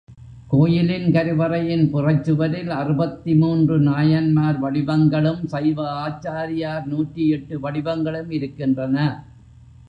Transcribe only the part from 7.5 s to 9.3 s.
வடிவங்களும் இருக்கின்றன.